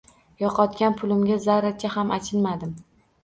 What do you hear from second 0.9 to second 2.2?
pulimga zarracha ham